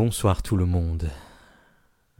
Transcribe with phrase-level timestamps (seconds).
[0.00, 1.10] Bonsoir tout le monde.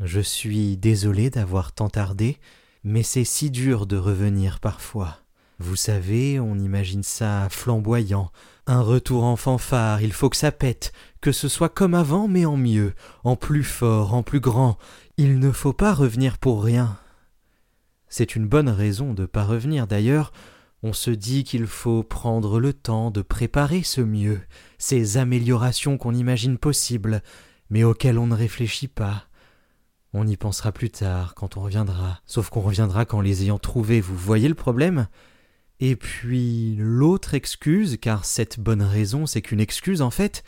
[0.01, 2.39] Je suis désolé d'avoir tant tardé,
[2.83, 5.19] mais c'est si dur de revenir parfois.
[5.61, 8.33] Vous savez, on imagine ça flamboyant,
[8.67, 12.47] un retour en fanfare, il faut que ça pète, que ce soit comme avant, mais
[12.47, 14.77] en mieux, en plus fort, en plus grand.
[15.17, 16.99] Il ne faut pas revenir pour rien.
[18.09, 20.33] C'est une bonne raison de pas revenir d'ailleurs.
[20.83, 24.41] On se dit qu'il faut prendre le temps de préparer ce mieux,
[24.79, 27.23] ces améliorations qu'on imagine possibles,
[27.71, 29.25] mais auxquelles on ne réfléchit pas.
[30.15, 34.01] On y pensera plus tard, quand on reviendra, sauf qu'on reviendra qu'en les ayant trouvés,
[34.01, 35.07] vous voyez le problème
[35.81, 40.45] Et puis l'autre excuse, car cette bonne raison c'est qu'une excuse en fait,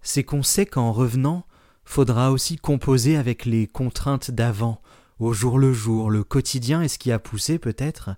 [0.00, 1.46] c'est qu'on sait qu'en revenant,
[1.84, 4.80] faudra aussi composer avec les contraintes d'avant,
[5.18, 8.10] au jour le jour, le quotidien et ce qui a poussé peut-être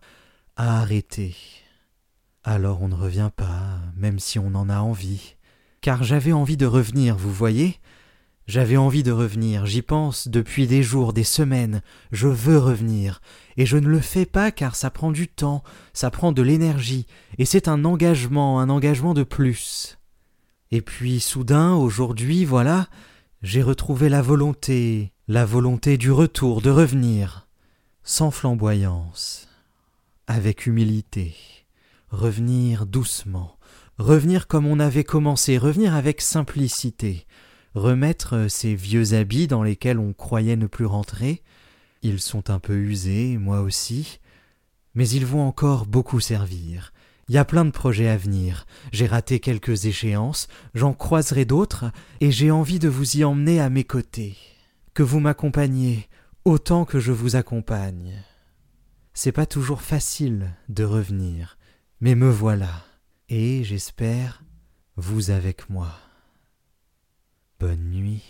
[0.57, 1.35] à arrêter.
[2.45, 5.35] Alors on ne revient pas, même si on en a envie.
[5.81, 7.81] Car j'avais envie de revenir, vous voyez
[8.47, 11.81] J'avais envie de revenir, j'y pense depuis des jours, des semaines,
[12.13, 13.23] je veux revenir,
[13.57, 15.63] et je ne le fais pas car ça prend du temps,
[15.95, 17.07] ça prend de l'énergie,
[17.39, 19.99] et c'est un engagement, un engagement de plus.
[20.71, 22.89] Et puis soudain, aujourd'hui, voilà,
[23.43, 27.49] j'ai retrouvé la volonté, la volonté du retour, de revenir,
[28.03, 29.49] sans flamboyance,
[30.27, 31.35] avec humilité.
[32.11, 33.57] Revenir doucement,
[33.97, 37.27] revenir comme on avait commencé, revenir avec simplicité,
[37.75, 41.43] remettre ces vieux habits dans lesquels on croyait ne plus rentrer.
[42.03, 44.21] Ils sont un peu usés, moi aussi,
[44.95, 46.93] mais ils vont encore beaucoup servir.
[47.29, 51.87] Il y a plein de projets à venir, j'ai raté quelques échéances, j'en croiserai d'autres,
[52.21, 54.37] et j'ai envie de vous y emmener à mes côtés.
[54.93, 56.07] Que vous m'accompagniez
[56.45, 58.23] autant que je vous accompagne.
[59.15, 61.57] C'est pas toujours facile de revenir,
[62.01, 62.85] mais me voilà,
[63.31, 64.43] et j'espère
[64.97, 65.97] vous avec moi.
[67.59, 68.23] Bonne nuit.